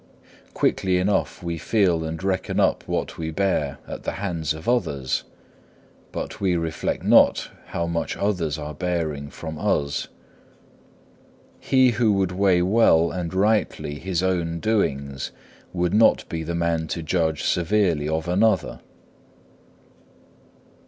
Quickly 0.55 0.97
enough 0.97 1.43
we 1.43 1.59
feel 1.59 2.03
and 2.03 2.23
reckon 2.23 2.59
up 2.59 2.87
what 2.87 3.19
we 3.19 3.29
bear 3.29 3.77
at 3.87 4.01
the 4.01 4.13
hands 4.13 4.51
of 4.51 4.67
others, 4.67 5.25
but 6.11 6.41
we 6.41 6.55
reflect 6.55 7.03
not 7.03 7.51
how 7.67 7.85
much 7.85 8.17
others 8.17 8.57
are 8.57 8.73
bearing 8.73 9.29
from 9.29 9.59
us. 9.59 10.07
He 11.59 11.91
who 11.91 12.13
would 12.13 12.31
weigh 12.31 12.63
well 12.63 13.11
and 13.11 13.31
rightly 13.31 13.99
his 13.99 14.23
own 14.23 14.59
doings 14.59 15.29
would 15.71 15.93
not 15.93 16.27
be 16.27 16.41
the 16.41 16.55
man 16.55 16.87
to 16.87 17.03
judge 17.03 17.43
severely 17.43 18.09
of 18.09 18.27
another. 18.27 18.79